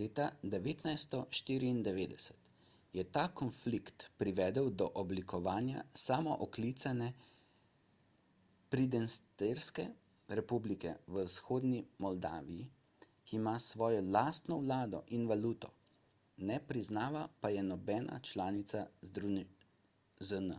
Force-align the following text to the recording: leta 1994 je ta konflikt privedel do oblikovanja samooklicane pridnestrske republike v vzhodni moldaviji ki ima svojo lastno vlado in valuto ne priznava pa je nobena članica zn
leta 0.00 0.24
1994 0.50 2.28
je 2.98 3.02
ta 3.16 3.24
konflikt 3.40 4.06
privedel 4.22 4.70
do 4.82 4.86
oblikovanja 5.02 5.82
samooklicane 6.02 7.10
pridnestrske 8.76 9.86
republike 10.40 10.94
v 11.18 11.26
vzhodni 11.32 11.82
moldaviji 12.06 12.66
ki 13.04 13.36
ima 13.42 13.54
svojo 13.68 14.00
lastno 14.18 14.60
vlado 14.66 15.04
in 15.18 15.28
valuto 15.34 15.72
ne 16.52 16.60
priznava 16.72 17.28
pa 17.44 17.52
je 17.58 17.68
nobena 17.76 18.22
članica 18.32 18.84
zn 20.32 20.52